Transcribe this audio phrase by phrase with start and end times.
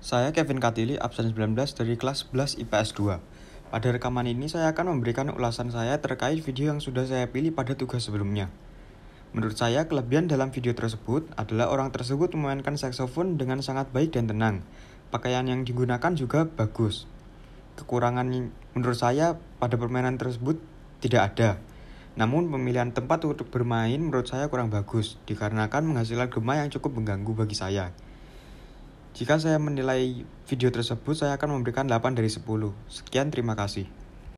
[0.00, 3.20] Saya Kevin Katili, absen 19 dari kelas 11 IPS 2.
[3.68, 7.76] Pada rekaman ini saya akan memberikan ulasan saya terkait video yang sudah saya pilih pada
[7.76, 8.48] tugas sebelumnya.
[9.36, 14.24] Menurut saya, kelebihan dalam video tersebut adalah orang tersebut memainkan saksofon dengan sangat baik dan
[14.24, 14.64] tenang.
[15.12, 17.04] Pakaian yang digunakan juga bagus.
[17.76, 18.24] Kekurangan
[18.72, 20.64] menurut saya pada permainan tersebut
[21.04, 21.60] tidak ada.
[22.16, 27.36] Namun pemilihan tempat untuk bermain menurut saya kurang bagus, dikarenakan menghasilkan gema yang cukup mengganggu
[27.36, 27.92] bagi saya.
[29.20, 32.40] Jika saya menilai video tersebut, saya akan memberikan 8 dari 10.
[32.88, 33.84] Sekian, terima kasih.